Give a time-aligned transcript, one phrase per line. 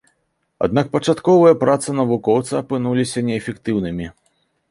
[0.67, 4.09] Аднак пачатковыя працы навукоўца апынуліся неэфектыўнымі.